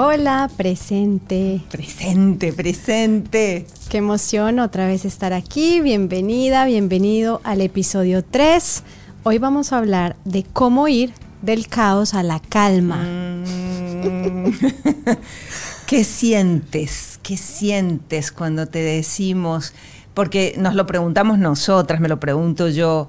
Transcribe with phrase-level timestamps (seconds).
[0.00, 1.60] Hola, presente.
[1.72, 3.66] Presente, presente.
[3.88, 5.80] Qué emoción otra vez estar aquí.
[5.80, 8.84] Bienvenida, bienvenido al episodio 3.
[9.24, 11.12] Hoy vamos a hablar de cómo ir
[11.42, 12.98] del caos a la calma.
[13.02, 14.52] Mm.
[15.88, 17.18] ¿Qué sientes?
[17.24, 19.74] ¿Qué sientes cuando te decimos?
[20.14, 23.08] Porque nos lo preguntamos nosotras, me lo pregunto yo.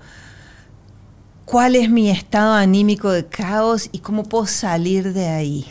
[1.45, 5.67] ¿Cuál es mi estado anímico de caos y cómo puedo salir de ahí?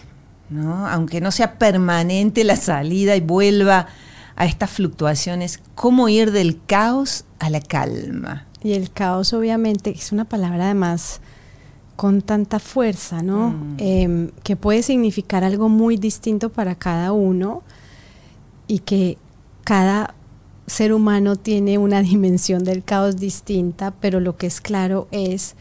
[0.50, 0.88] ¿No?
[0.88, 3.86] Aunque no sea permanente la salida y vuelva
[4.36, 8.46] a estas fluctuaciones, ¿cómo ir del caos a la calma?
[8.62, 11.20] Y el caos obviamente es una palabra además
[11.96, 13.50] con tanta fuerza, ¿no?
[13.50, 13.76] Mm.
[13.78, 17.62] Em, que puede significar algo muy distinto para cada uno
[18.68, 19.18] y que
[19.64, 20.14] cada
[20.68, 25.56] ser humano tiene una dimensión del caos distinta, pero lo que es claro es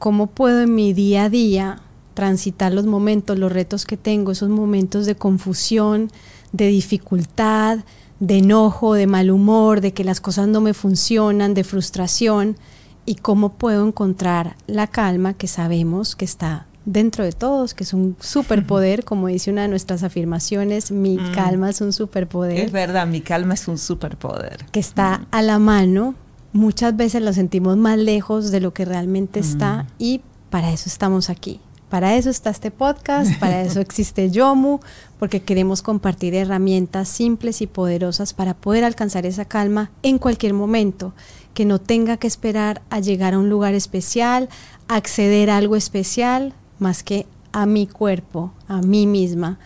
[0.00, 1.82] cómo puedo en mi día a día
[2.16, 6.10] transitar los momentos, los retos que tengo, esos momentos de confusión,
[6.50, 7.80] de dificultad,
[8.20, 12.56] de enojo, de mal humor, de que las cosas no me funcionan, de frustración
[13.04, 17.92] y cómo puedo encontrar la calma que sabemos que está dentro de todos, que es
[17.92, 21.32] un superpoder, como dice una de nuestras afirmaciones, mi mm.
[21.34, 22.58] calma es un superpoder.
[22.58, 24.64] Es verdad, mi calma es un superpoder.
[24.72, 25.26] Que está mm.
[25.32, 26.14] a la mano,
[26.54, 29.86] muchas veces lo sentimos más lejos de lo que realmente está mm.
[29.98, 31.60] y para eso estamos aquí.
[31.88, 34.80] Para eso está este podcast, para eso existe Yomu,
[35.18, 41.12] porque queremos compartir herramientas simples y poderosas para poder alcanzar esa calma en cualquier momento
[41.54, 44.48] que no tenga que esperar a llegar a un lugar especial,
[44.88, 49.58] acceder a algo especial, más que a mi cuerpo, a mí misma.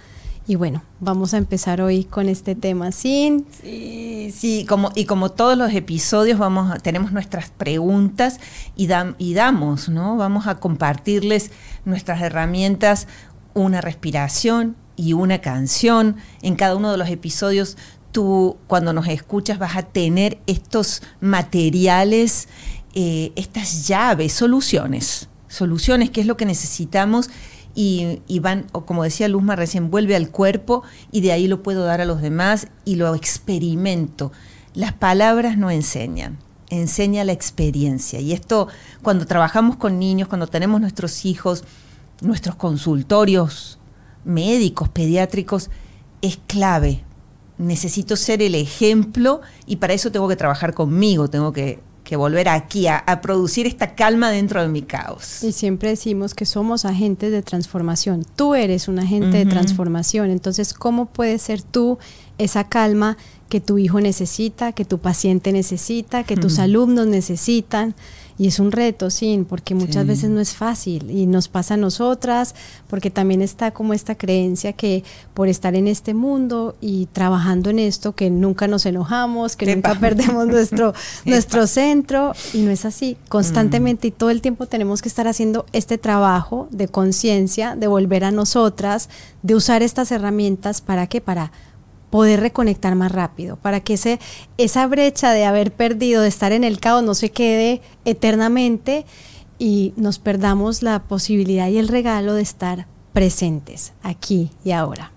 [0.51, 2.91] Y bueno, vamos a empezar hoy con este tema.
[2.91, 3.47] Sí,
[4.34, 8.41] sí, como, y como todos los episodios, vamos, tenemos nuestras preguntas
[8.75, 8.88] y,
[9.19, 10.16] y damos, ¿no?
[10.16, 11.53] Vamos a compartirles
[11.84, 13.06] nuestras herramientas,
[13.55, 16.16] una respiración y una canción.
[16.43, 17.77] En cada uno de los episodios
[18.11, 22.49] tú cuando nos escuchas vas a tener estos materiales,
[22.97, 27.31] eh, estas llaves, soluciones, soluciones, que es lo que necesitamos
[27.75, 30.82] y, van, o como decía Luzma recién, vuelve al cuerpo
[31.12, 34.32] y de ahí lo puedo dar a los demás y lo experimento.
[34.75, 36.38] Las palabras no enseñan,
[36.69, 38.20] enseña la experiencia.
[38.20, 38.69] Y esto,
[39.03, 41.64] cuando trabajamos con niños, cuando tenemos nuestros hijos,
[42.20, 43.78] nuestros consultorios
[44.25, 45.70] médicos, pediátricos,
[46.22, 47.04] es clave
[47.60, 51.78] necesito ser el ejemplo y para eso tengo que trabajar conmigo, tengo que,
[52.16, 55.43] volver aquí a, producir esta calma dentro de mi caos.
[55.43, 58.25] Y siempre decimos que somos agentes de transformación.
[58.37, 61.99] Tú eres un agente de transformación, entonces ¿cómo puedes ser tú
[62.38, 63.16] esa calma
[63.49, 67.94] que tu hijo necesita, que tu paciente necesita, que tus alumnos necesitan?
[68.41, 71.77] Y es un reto, sí, porque muchas veces no es fácil y nos pasa a
[71.77, 72.55] nosotras,
[72.89, 77.79] porque también está como esta creencia que por estar en este mundo y trabajando en
[77.79, 80.95] esto, que nunca nos enojamos, que nunca perdemos nuestro,
[81.27, 83.19] nuestro centro, y no es así.
[83.29, 88.25] Constantemente y todo el tiempo tenemos que estar haciendo este trabajo de conciencia, de volver
[88.25, 89.11] a nosotras,
[89.43, 91.53] de usar estas herramientas para qué, para
[92.10, 94.19] poder reconectar más rápido, para que ese,
[94.59, 99.06] esa brecha de haber perdido, de estar en el caos, no se quede eternamente
[99.59, 105.12] y nos perdamos la posibilidad y el regalo de estar presentes aquí y ahora.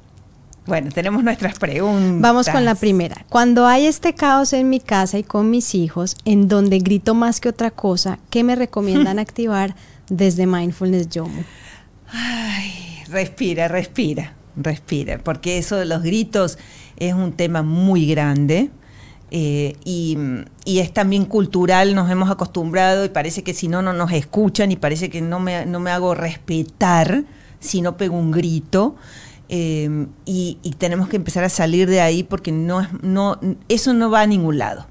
[0.65, 2.21] Bueno, tenemos nuestras preguntas.
[2.21, 3.25] Vamos con la primera.
[3.29, 7.41] Cuando hay este caos en mi casa y con mis hijos, en donde grito más
[7.41, 9.75] que otra cosa, ¿qué me recomiendan activar
[10.09, 11.43] desde Mindfulness Yomu?
[12.07, 16.57] Ay, respira, respira, respira, porque eso de los gritos
[16.97, 18.71] es un tema muy grande.
[19.35, 20.15] Eh, y,
[20.65, 24.75] es también cultural, nos hemos acostumbrado y parece que si no, no nos escuchan y
[24.75, 27.23] parece que no me, no me hago respetar
[27.59, 28.95] si no pego un grito.
[29.49, 33.39] Eh, y, tenemos que empezar a salir de ahí porque no, no,
[33.69, 34.85] eso no va a ningún lado.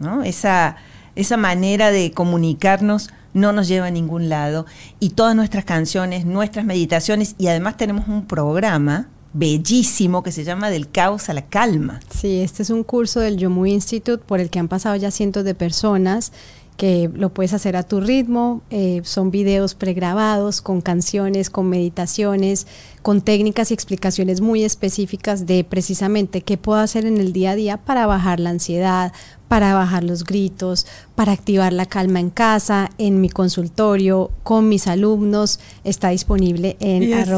[0.00, 0.22] ¿no?
[0.22, 0.76] Esa,
[1.16, 4.66] esa manera de comunicarnos no nos lleva a ningún lado.
[5.00, 10.70] Y todas nuestras canciones, nuestras meditaciones, y además tenemos un programa bellísimo que se llama
[10.70, 12.00] Del caos a la calma.
[12.10, 15.44] Sí, este es un curso del Yomu Institute por el que han pasado ya cientos
[15.44, 16.32] de personas
[16.76, 18.62] que lo puedes hacer a tu ritmo.
[18.70, 22.66] Eh, son videos pregrabados con canciones, con meditaciones,
[23.06, 27.54] con técnicas y explicaciones muy específicas de precisamente qué puedo hacer en el día a
[27.54, 29.12] día para bajar la ansiedad,
[29.46, 34.88] para bajar los gritos, para activar la calma en casa, en mi consultorio, con mis
[34.88, 35.60] alumnos.
[35.84, 37.28] Está disponible en yes.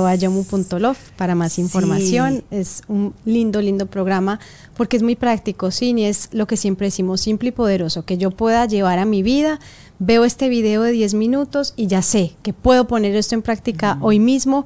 [1.18, 2.44] para más información.
[2.50, 4.40] Es un lindo, lindo programa
[4.74, 8.16] porque es muy práctico, sí, y es lo que siempre decimos, simple y poderoso, que
[8.16, 9.60] yo pueda llevar a mi vida.
[9.98, 13.98] Veo este video de 10 minutos y ya sé que puedo poner esto en práctica
[14.00, 14.64] hoy mismo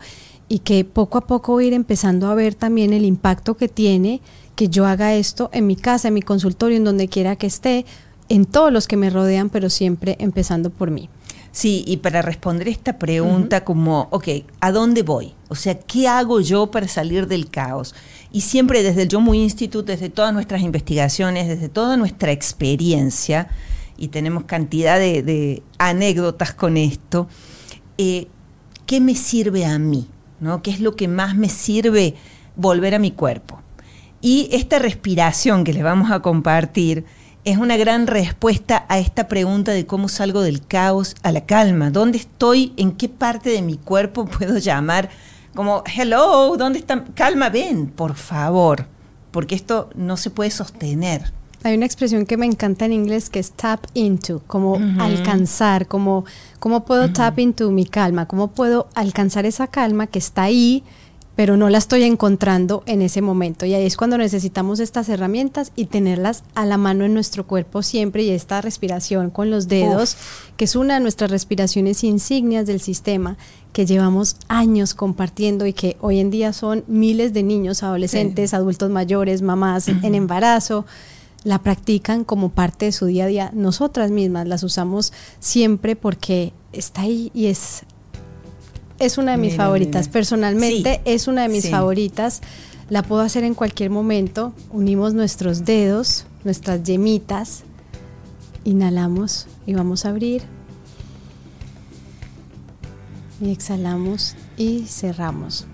[0.52, 4.20] y que poco a poco ir empezando a ver también el impacto que tiene
[4.54, 7.87] que yo haga esto en mi casa, en mi consultorio, en donde quiera que esté,
[8.28, 11.08] en todos los que me rodean, pero siempre empezando por mí.
[11.52, 14.28] Sí, y para responder esta pregunta como, ok,
[14.60, 15.32] ¿a dónde voy?
[15.49, 17.94] O sea, ¿qué hago yo para salir del caos?
[18.31, 23.48] Y siempre desde el Yo Muy Institute, desde todas nuestras investigaciones, desde toda nuestra experiencia,
[23.96, 27.26] y tenemos cantidad de, anécdotas con esto,
[27.96, 28.28] eh,
[28.84, 30.08] ¿qué me sirve a mí?
[30.43, 30.62] ¿No?
[30.62, 32.15] ¿Qué es lo que más me sirve
[32.56, 33.61] volver a mi cuerpo?
[34.21, 37.06] Y esta respiración que les vamos a compartir,
[37.44, 41.91] es una gran respuesta a esta pregunta de cómo salgo del caos a la calma.
[41.91, 42.73] ¿Dónde estoy?
[42.77, 45.11] ¿En qué parte de mi cuerpo puedo llamar?
[45.55, 47.05] Como, hello, ¿dónde está?
[47.15, 48.87] Calma, ven, por favor,
[49.33, 51.33] porque esto no se puede sostener.
[51.64, 56.25] Hay una expresión que me encanta en inglés que es tap into, como alcanzar, como
[56.59, 60.82] cómo puedo tap into mi calma, cómo puedo alcanzar esa calma que está ahí,
[61.37, 63.64] pero no la estoy encontrando en ese momento.
[63.64, 67.82] Y ahí es cuando necesitamos estas herramientas y tenerlas a la mano en nuestro cuerpo
[67.82, 70.17] siempre y esta respiración con los dedos,
[70.56, 73.38] que es una de nuestras respiraciones insignias del sistema
[73.73, 78.91] que llevamos años compartiendo y que hoy en día son miles de niños, adolescentes, adultos
[78.91, 80.85] mayores, mamás en embarazo,
[81.44, 83.50] la practican como parte de su día a día.
[83.55, 87.85] Nosotras mismas las usamos siempre porque está ahí y es
[88.99, 90.09] es una de mis favoritas.
[90.09, 92.41] Personalmente es una de mis favoritas.
[92.89, 94.53] La puedo hacer en cualquier momento.
[94.71, 97.65] Unimos nuestros dedos, nuestras yemitas.
[98.65, 100.43] Inhalamos y vamos a abrir.
[103.41, 105.67] Y exhalamos y cerramos.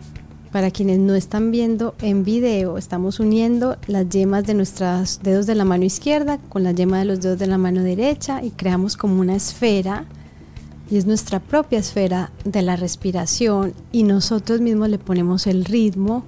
[0.52, 5.54] Para quienes no están viendo en video, estamos uniendo las yemas de nuestros dedos de
[5.54, 8.96] la mano izquierda con la yema de los dedos de la mano derecha y creamos
[8.96, 10.06] como una esfera
[10.90, 16.24] y es nuestra propia esfera de la respiración y nosotros mismos le ponemos el ritmo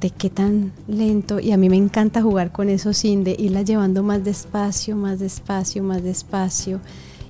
[0.00, 3.60] de qué tan lento y a mí me encanta jugar con eso sin de irla
[3.60, 6.80] llevando más despacio, más despacio, más despacio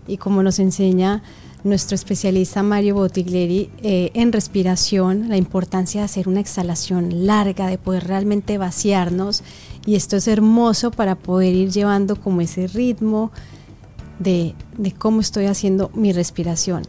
[0.07, 1.25] y como nos enseña
[1.65, 7.79] nuestro especialista Mario Botigleri eh, en respiración, la importancia de hacer una exhalación larga, de
[7.79, 9.43] poder realmente vaciarnos
[9.87, 13.33] y esto es hermoso para poder ir llevando como ese ritmo,
[14.19, 14.55] de,
[14.99, 16.83] cómo estoy haciendo mi respiración.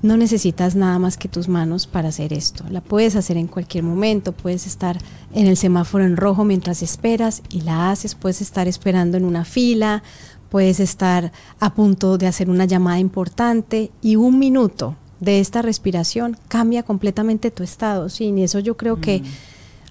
[0.00, 2.64] No necesitas nada más que tus manos para hacer esto.
[2.70, 4.30] La puedes hacer en cualquier momento.
[4.30, 4.96] Puedes estar
[5.34, 8.14] en el semáforo en rojo mientras esperas y la haces.
[8.14, 10.04] Puedes estar esperando en una fila.
[10.48, 16.36] Puedes estar a punto de hacer una llamada importante y un minuto de esta respiración
[16.48, 18.08] cambia completamente tu estado.
[18.08, 19.24] Sí, y eso yo creo que mm.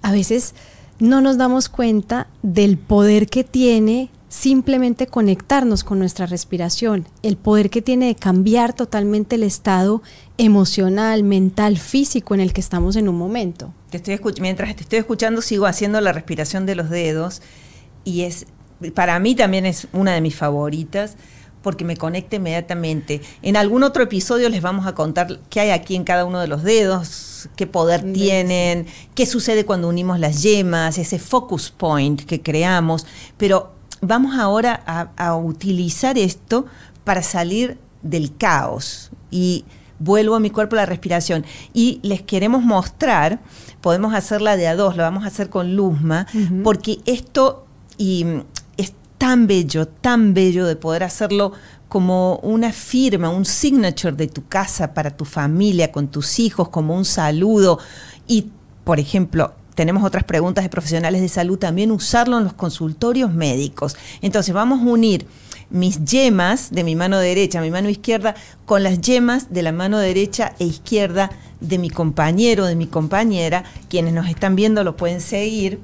[0.02, 0.54] a veces
[0.98, 7.70] no nos damos cuenta del poder que tiene simplemente conectarnos con nuestra respiración, el poder
[7.70, 10.02] que tiene de cambiar totalmente el estado
[10.36, 13.72] emocional, mental, físico en el que estamos en un momento.
[13.90, 17.40] Te estoy mientras te estoy escuchando sigo haciendo la respiración de los dedos
[18.04, 18.46] y es
[18.94, 21.16] para mí también es una de mis favoritas
[21.62, 23.20] porque me conecta inmediatamente.
[23.42, 26.48] En algún otro episodio les vamos a contar qué hay aquí en cada uno de
[26.48, 32.40] los dedos, qué poder tienen, qué sucede cuando unimos las yemas, ese focus point que
[32.40, 33.06] creamos,
[33.36, 34.82] pero vamos ahora
[35.16, 36.66] a, utilizar esto
[37.04, 39.64] para salir del caos y
[39.98, 41.44] vuelvo a mi cuerpo la respiración.
[41.74, 43.40] Y les queremos mostrar,
[43.80, 46.26] podemos hacerla de a dos, lo vamos a hacer con Luzma,
[46.62, 47.66] porque esto
[47.96, 48.24] y,
[49.18, 51.52] tan bello, tan bello de poder hacerlo
[51.88, 56.94] como una firma, un signature de tu casa para tu familia, con tus hijos, como
[56.94, 57.78] un saludo.
[58.26, 58.48] Y,
[58.84, 63.96] por ejemplo, tenemos otras preguntas de profesionales de salud, también usarlo en los consultorios médicos.
[64.22, 65.26] Entonces vamos a unir
[65.70, 68.34] mis yemas de mi mano derecha, mi mano izquierda,
[68.64, 73.64] con las yemas de la mano derecha e izquierda de mi compañero, de mi compañera.
[73.88, 75.80] Quienes nos están viendo lo pueden seguir.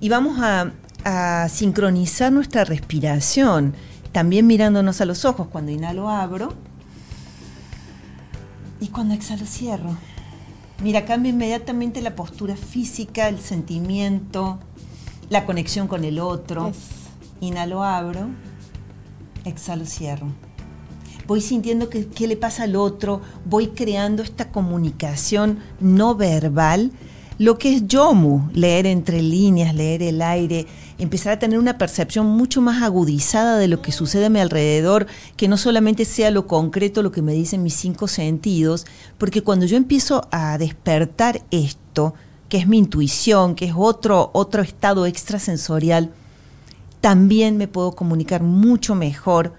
[0.00, 0.72] Y vamos a,
[1.04, 3.74] a sincronizar nuestra respiración,
[4.12, 5.48] también mirándonos a los ojos.
[5.48, 6.54] Cuando inhalo abro
[8.80, 9.96] y cuando exhalo cierro.
[10.82, 14.58] Mira, cambia inmediatamente la postura física, el sentimiento,
[15.30, 16.72] la conexión con el otro.
[17.40, 18.28] Inhalo, abro,
[19.44, 20.28] exhalo, cierro.
[21.26, 26.92] Voy sintiendo que, qué le pasa al otro, voy creando esta comunicación no verbal
[27.38, 30.66] lo que es yomu, leer entre líneas, leer el aire,
[30.98, 35.06] empezar a tener una percepción mucho más agudizada de lo que sucede a mi alrededor,
[35.36, 38.86] que no solamente sea lo concreto lo que me dicen mis cinco sentidos,
[39.18, 42.14] porque cuando yo empiezo a despertar esto,
[42.48, 46.12] que es mi intuición, que es otro, otro estado extrasensorial,
[47.00, 49.54] también me puedo comunicar mucho mejor,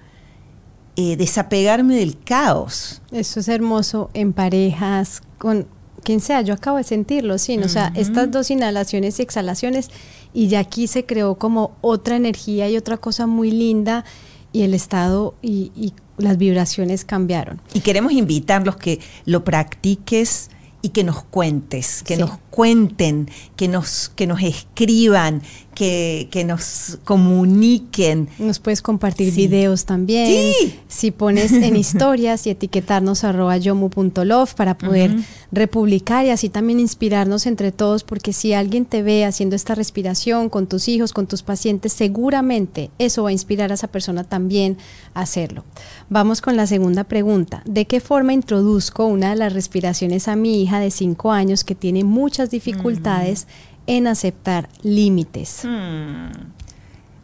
[0.96, 3.02] eh, desapegarme del caos.
[3.12, 5.68] Eso es hermoso en parejas, con
[6.06, 9.90] quien sea, yo acabo de sentirlo, sí, o sea, estas dos inhalaciones y exhalaciones
[10.36, 14.04] y ya aquí se creó como otra energía y otra cosa muy linda
[14.52, 17.60] y el estado y, las vibraciones cambiaron.
[17.74, 20.50] Y queremos invitarlos que lo practiques
[20.82, 25.42] y que nos cuentes, que nos cuenten, que nos, que nos escriban,
[25.76, 28.30] que, que nos comuniquen.
[28.40, 30.28] Nos puedes compartir videos también.
[30.28, 30.80] Sí.
[30.88, 35.16] Si pones en historias y etiquetarnos arroba yomu.love para poder
[35.52, 40.50] republicar y así también inspirarnos entre todos, porque si alguien te ve haciendo esta respiración
[40.50, 44.78] con tus hijos, con tus pacientes, seguramente eso va a inspirar a esa persona también
[45.14, 45.64] a hacerlo.
[46.10, 47.62] Vamos con la segunda pregunta.
[47.66, 51.76] ¿De qué forma introduzco una de las respiraciones a mi hija de 5 años que
[51.76, 53.48] tiene muchas dificultades
[53.88, 55.62] en aceptar límites?
[55.64, 56.30] Hmm.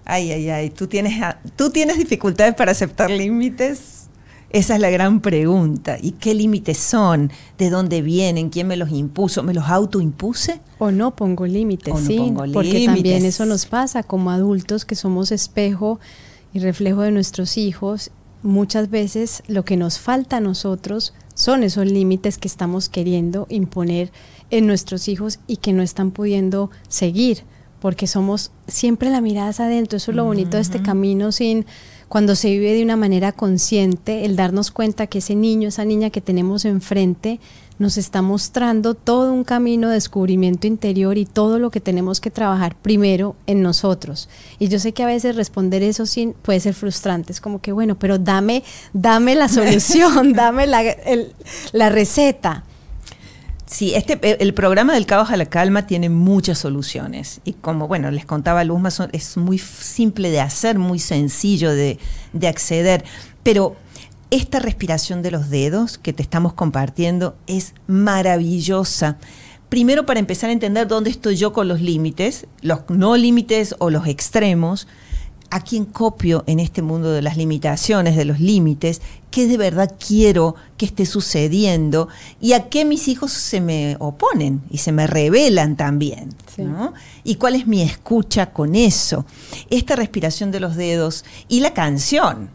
[0.05, 1.13] Ay, ay, ay, ¿Tú tienes,
[1.55, 4.01] ¿tú tienes dificultades para aceptar límites?
[4.49, 5.97] Esa es la gran pregunta.
[6.01, 7.31] ¿Y qué límites son?
[7.57, 8.49] ¿De dónde vienen?
[8.49, 9.43] ¿Quién me los impuso?
[9.43, 10.59] ¿Me los autoimpuse?
[10.77, 12.33] O no pongo límites, sí.
[12.51, 15.99] porque también eso nos pasa como adultos que somos espejo
[16.53, 18.11] y reflejo de nuestros hijos.
[18.43, 24.11] Muchas veces lo que nos falta a nosotros son esos límites que estamos queriendo imponer
[24.49, 27.43] en nuestros hijos y que no están pudiendo seguir,
[27.79, 29.97] porque somos siempre la mirada adentro.
[29.97, 31.65] Eso es lo bonito de este camino sin
[32.11, 36.09] cuando se vive de una manera consciente, el darnos cuenta que ese niño, esa niña
[36.09, 37.39] que tenemos enfrente,
[37.79, 42.29] nos está mostrando todo un camino de descubrimiento interior y todo lo que tenemos que
[42.29, 44.27] trabajar primero en nosotros.
[44.59, 47.71] Y yo sé que a veces responder eso sin puede ser frustrante, es como que
[47.71, 50.83] bueno, pero dame, dame la solución, dame la,
[51.71, 52.65] la receta.
[53.71, 57.87] Sí, este, eh, el programa del caos a la calma tiene muchas soluciones y como
[57.87, 61.97] bueno les contaba Luzma, es muy simple de hacer, muy sencillo de,
[62.33, 63.05] de acceder,
[63.43, 63.77] pero
[64.29, 69.17] esta respiración de los dedos que te estamos compartiendo es maravillosa.
[69.69, 73.89] Primero para empezar a entender dónde estoy yo con los límites, los no límites o
[73.89, 74.89] los extremos,
[75.51, 79.93] a quién copio en este mundo de las limitaciones, de los límites, qué de verdad
[79.99, 82.07] quiero que esté sucediendo
[82.39, 86.33] y a qué mis hijos se me oponen y se me revelan también.
[87.25, 89.25] Y cuál es mi escucha con eso.
[89.69, 92.49] Esta respiración de los dedos y la canción,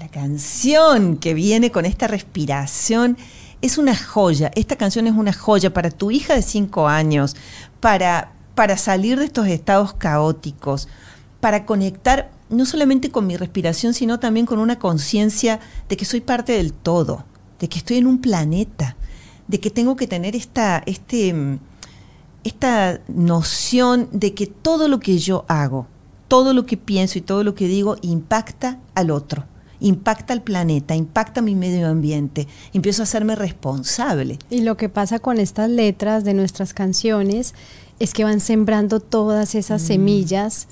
[0.00, 3.16] la canción que viene con esta respiración
[3.62, 4.50] es una joya.
[4.56, 7.36] Esta canción es una joya para tu hija de cinco años,
[7.78, 10.88] para, para salir de estos estados caóticos,
[11.40, 16.20] para conectar no solamente con mi respiración, sino también con una conciencia de que soy
[16.20, 17.24] parte del todo,
[17.58, 18.96] de que estoy en un planeta,
[19.48, 21.58] de que tengo que tener esta, este,
[22.44, 25.86] esta noción de que todo lo que yo hago,
[26.28, 29.44] todo lo que pienso y todo lo que digo impacta al otro,
[29.80, 34.38] impacta al planeta, impacta mi medio ambiente, empiezo a hacerme responsable.
[34.50, 37.54] Y lo que pasa con estas letras de nuestras canciones
[37.98, 39.86] es que van sembrando todas esas mm.
[39.86, 40.68] semillas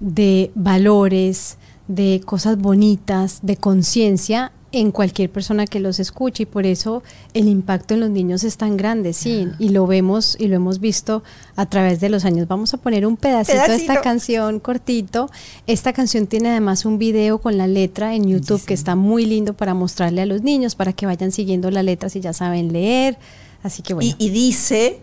[0.00, 6.66] de valores, de cosas bonitas, de conciencia en cualquier persona que los escuche y por
[6.66, 7.02] eso
[7.34, 10.80] el impacto en los niños es tan grande, sí, y lo vemos y lo hemos
[10.80, 11.22] visto
[11.54, 12.48] a través de los años.
[12.48, 15.30] Vamos a poner un pedacito, de esta canción cortito.
[15.66, 19.54] Esta canción tiene además un video con la letra en YouTube que está muy lindo
[19.54, 23.18] para mostrarle a los niños para que vayan siguiendo la letra si ya saben leer.
[23.62, 24.14] Así que bueno.
[24.18, 25.00] Y, dice,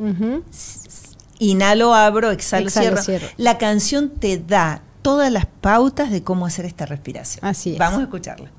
[1.50, 3.02] inhalo, abro, exhalo, cierro.
[3.38, 7.46] La canción te da todas las pautas de cómo hacer esta respiración.
[7.46, 7.78] Así es.
[7.78, 8.50] Vamos a escucharla.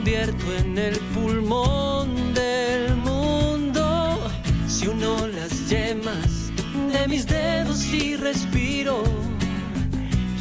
[0.00, 4.18] Convierto en el pulmón del mundo.
[4.66, 6.50] Si uno las yemas
[6.90, 9.02] de mis dedos y respiro,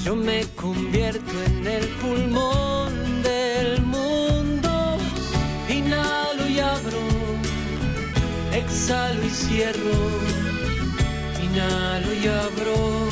[0.06, 4.98] yo me convierto en el pulmón del mundo.
[5.68, 7.04] Inhalo y abro,
[8.54, 10.00] exhalo y cierro,
[11.44, 13.10] inhalo y abro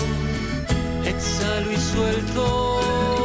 [1.06, 3.17] exhalo y suelto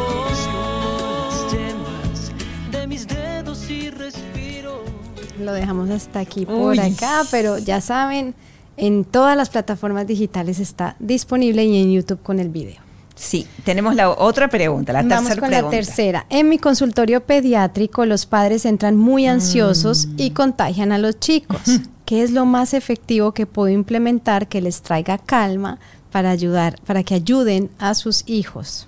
[5.43, 8.35] Lo dejamos hasta aquí por acá, pero ya saben,
[8.77, 12.81] en todas las plataformas digitales está disponible y en YouTube con el video.
[13.15, 16.27] Sí, tenemos la otra pregunta, la Vamos con la tercera.
[16.31, 20.35] En mi consultorio pediátrico los padres entran muy ansiosos y mm.
[20.35, 21.61] contagian a los chicos.
[22.05, 25.79] ¿qué es lo más efectivo que puedo implementar que les traiga calma
[26.11, 28.87] para ayudar, para que ayuden a sus hijos?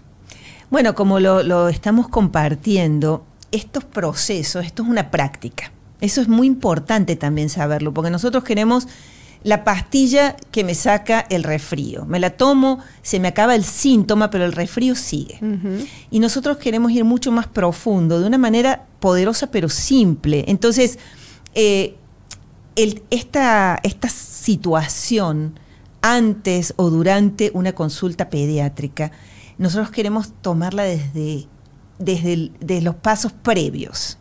[0.71, 5.71] Bueno, como lo, lo estamos compartiendo, estos procesos, esto es una práctica.
[6.05, 8.87] Eso es muy importante también saberlo, porque nosotros queremos
[9.43, 12.05] la pastilla que me saca el resfrío.
[12.05, 15.41] Me la tomo, se me acaba el síntoma, pero el resfrío sigue.
[16.11, 20.45] Y nosotros queremos ir mucho más profundo, de una manera poderosa pero simple.
[20.47, 20.99] Entonces,
[21.55, 21.97] eh,
[23.11, 25.59] esta, esta situación
[26.03, 29.11] antes o durante una consulta pediátrica,
[29.57, 31.47] nosotros queremos tomarla desde,
[31.99, 34.19] desde, los pasos previos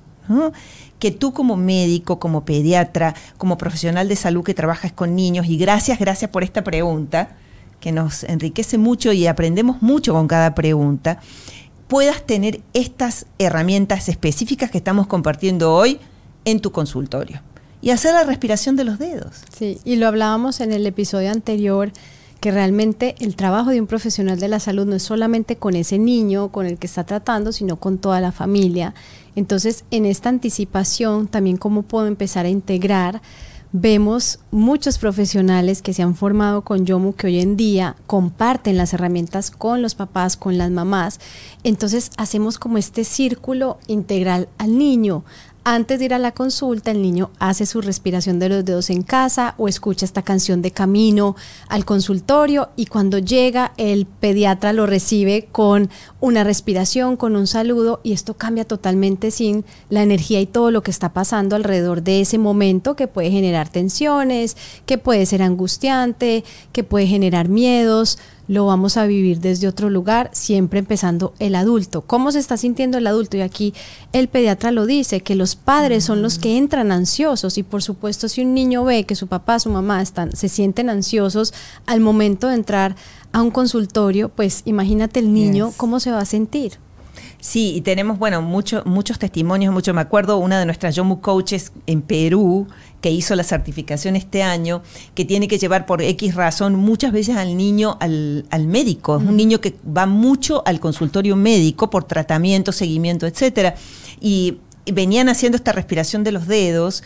[1.00, 5.58] que tú como médico, como pediatra, como profesional de salud que trabajas con niños, y
[5.58, 7.36] gracias, gracias por esta pregunta,
[7.80, 11.20] que nos enriquece mucho y aprendemos mucho con cada pregunta,
[11.88, 16.00] puedas tener estas herramientas específicas que estamos compartiendo hoy
[16.46, 17.42] en tu consultorio.
[17.82, 19.42] Y hacer la respiración de los dedos.
[19.56, 21.92] Sí, y lo hablábamos en el episodio anterior
[22.44, 25.98] que realmente el trabajo de un profesional de la salud no es solamente con ese
[25.98, 28.94] niño con el que está tratando, sino con toda la familia.
[29.38, 33.22] Entonces, en esta anticipación, también cómo puedo empezar a integrar,
[33.72, 38.94] vemos muchos profesionales que se han formado con Yomu que hoy en día comparten las
[38.94, 41.22] herramientas con los papás, con las mamás.
[41.64, 45.24] Entonces hacemos como este círculo integral al niño,
[45.66, 49.02] antes de ir a la consulta, el niño hace su respiración de los dedos en
[49.02, 51.36] casa o escucha esta canción de camino
[51.70, 55.90] al consultorio y cuando llega el pediatra lo recibe con
[56.20, 60.84] una respiración, con un saludo y esto cambia totalmente sin la energía y todo lo
[60.84, 66.44] que está pasando alrededor de ese momento que puede generar tensiones, que puede ser angustiante,
[66.74, 72.02] que puede generar miedos lo vamos a vivir desde otro lugar, siempre empezando el adulto.
[72.02, 73.38] ¿Cómo se está sintiendo el adulto?
[73.38, 73.74] Y aquí
[74.12, 78.28] el pediatra lo dice, que los padres son los que entran ansiosos y por supuesto
[78.28, 81.54] si un niño ve que su papá, su mamá están, se sienten ansiosos
[81.86, 82.96] al momento de entrar
[83.32, 86.80] a un consultorio, pues imagínate el niño cómo se va a sentir.
[87.40, 89.94] Sí, y tenemos, bueno, mucho, muchos testimonios, mucho.
[89.94, 92.68] Me acuerdo una de nuestras Yomu coaches en Perú,
[93.04, 94.82] que hizo la certificación este año,
[95.14, 99.18] que tiene que llevar por X razón muchas veces al niño al, médico.
[99.18, 103.76] Es un niño que va mucho al consultorio médico por tratamiento, seguimiento, etcétera.
[104.22, 107.04] Y venían haciendo esta respiración de los dedos.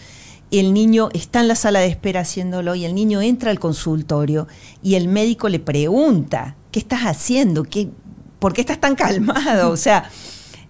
[0.52, 3.60] Y el niño está en la sala de espera haciéndolo y el niño entra al
[3.60, 4.48] consultorio
[4.84, 7.64] y el médico le pregunta, ¿qué estás haciendo?
[7.64, 7.90] ¿Qué,
[8.38, 9.72] ¿Por qué estás tan calmado?
[9.72, 10.12] O sea,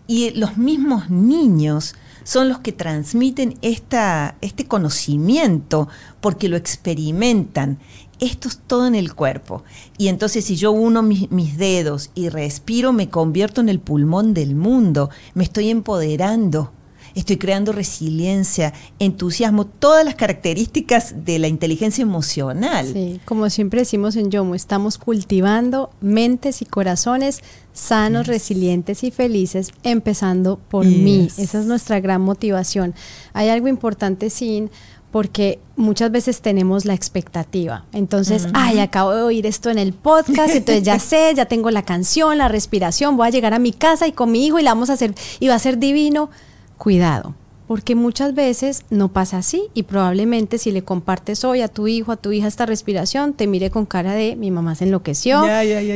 [0.08, 1.96] y los mismos niños
[2.28, 5.88] son los que transmiten esta, este conocimiento
[6.20, 7.80] porque lo experimentan.
[8.20, 9.64] Esto es todo en el cuerpo.
[9.98, 14.34] Y entonces si yo uno mis, mis, dedos y respiro, me convierto en el pulmón
[14.34, 15.10] del mundo.
[15.36, 16.74] Me estoy empoderando.
[17.18, 22.94] Estoy creando resiliencia, entusiasmo, todas las características de la inteligencia emocional.
[22.94, 27.42] Sí, como siempre decimos en Yomo, estamos cultivando mentes y corazones
[27.74, 31.28] sanos, resilientes y felices, empezando por mí.
[31.38, 32.94] Esa es nuestra gran motivación.
[33.34, 34.70] Hay algo importante, sin
[35.12, 37.86] porque muchas veces tenemos la expectativa.
[37.94, 41.82] Entonces, ay, acabo de oír esto en el podcast, entonces ya sé, ya tengo la
[41.82, 44.72] canción, la respiración, voy a llegar a mi casa y con mi hijo y la
[44.72, 46.30] vamos a hacer, y va a ser divino.
[46.78, 47.36] Cuidado,
[47.68, 52.12] porque muchas veces no pasa así y probablemente si le compartes hoy a tu hijo,
[52.12, 55.44] a tu hija esta respiración, te mire con cara de mi mamá se enloqueció,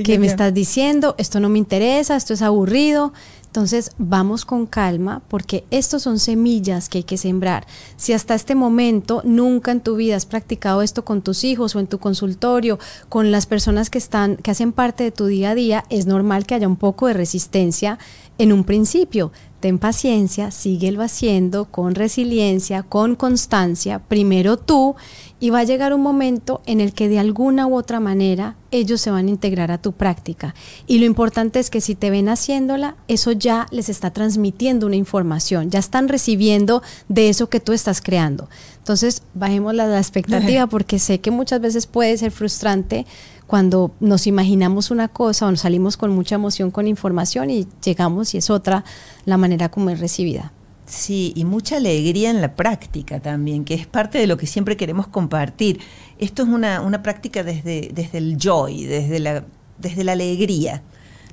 [0.03, 1.15] ¿qué me estás diciendo?
[1.17, 3.13] Esto no me interesa, esto es aburrido.
[3.51, 7.67] Entonces vamos con calma porque estos son semillas que hay que sembrar.
[7.97, 11.81] Si hasta este momento nunca en tu vida has practicado esto con tus hijos o
[11.81, 15.55] en tu consultorio, con las personas que están, que hacen parte de tu día a
[15.55, 17.99] día, es normal que haya un poco de resistencia
[18.37, 24.95] en un principio ten paciencia, síguelo haciendo con resiliencia, con constancia, primero tú,
[25.39, 29.01] y va a llegar un momento en el que de alguna u otra manera ellos
[29.01, 30.55] se van a integrar a tu práctica.
[30.87, 34.95] Y lo importante es que si te ven haciéndola, eso ya les está transmitiendo una
[34.95, 38.49] información, ya están recibiendo de eso que tú estás creando.
[38.77, 43.05] Entonces, bajemos la, la expectativa porque sé que muchas veces puede ser frustrante
[43.51, 48.33] cuando nos imaginamos una cosa o nos salimos con mucha emoción con información y llegamos
[48.33, 48.85] y es otra
[49.25, 50.53] la manera como es recibida.
[50.85, 54.77] Sí, y mucha alegría en la práctica también, que es parte de lo que siempre
[54.77, 55.81] queremos compartir.
[56.17, 59.43] Esto es una, una práctica desde, desde el joy, desde la,
[59.77, 60.81] desde la alegría,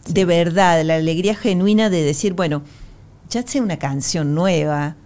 [0.09, 2.62] de verdad, la alegría genuina de decir, bueno,
[3.31, 4.96] ya sé una canción nueva,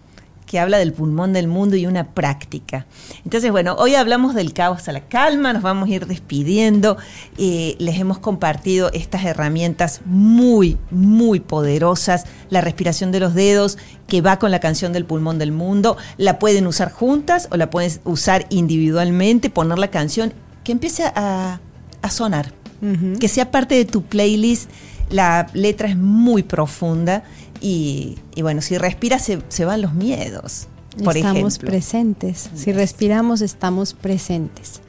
[0.53, 2.85] que habla del pulmón del mundo y una práctica.
[3.25, 6.99] Entonces, bueno, hoy hablamos del caos a la calma, nos vamos a ir despidiendo.
[7.39, 12.27] Eh, les hemos compartido estas herramientas muy, muy poderosas.
[12.51, 15.97] La respiración de los dedos, que va con la canción del pulmón del mundo.
[16.19, 20.35] La pueden usar juntas o la pueden usar individualmente, poner la canción
[20.65, 21.61] que empiece a,
[22.11, 22.53] sonar,
[23.19, 24.69] que sea parte de tu playlist.
[25.09, 27.25] La letra es muy profunda
[27.63, 30.67] y, bueno, si respiras se, van los miedos.
[31.03, 32.51] Por estamos presentes.
[32.55, 34.83] Si respiramos, estamos presentes.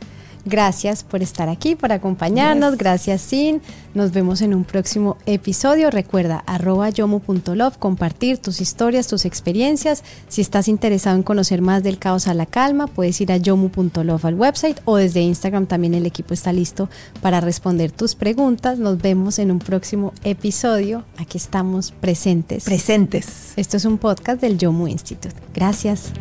[0.45, 2.77] Gracias por estar aquí, por acompañarnos.
[2.77, 3.61] Gracias, Sin.
[3.93, 5.89] Nos vemos en un próximo episodio.
[5.89, 10.03] Recuerda, arroba yomu.love, compartir tus historias, tus experiencias.
[10.27, 14.25] Si estás interesado en conocer más del caos a la calma, puedes ir a yomu.love
[14.25, 16.89] al website o desde Instagram también el equipo está listo
[17.21, 18.79] para responder tus preguntas.
[18.79, 21.05] Nos vemos en un próximo episodio.
[21.17, 22.65] Aquí estamos presentes.
[22.65, 23.53] Presentes.
[23.55, 25.35] Esto es un podcast del Yomu Institute.
[25.53, 26.11] Gracias.